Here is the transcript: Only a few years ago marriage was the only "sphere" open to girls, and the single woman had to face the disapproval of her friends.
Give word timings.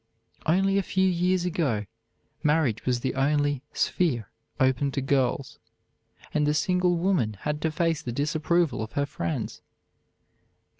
Only 0.47 0.79
a 0.79 0.81
few 0.81 1.07
years 1.07 1.45
ago 1.45 1.85
marriage 2.41 2.87
was 2.87 3.01
the 3.01 3.13
only 3.13 3.61
"sphere" 3.71 4.31
open 4.59 4.89
to 4.93 4.99
girls, 5.01 5.59
and 6.33 6.47
the 6.47 6.55
single 6.55 6.97
woman 6.97 7.33
had 7.41 7.61
to 7.61 7.71
face 7.71 8.01
the 8.01 8.11
disapproval 8.11 8.81
of 8.81 8.93
her 8.93 9.05
friends. 9.05 9.61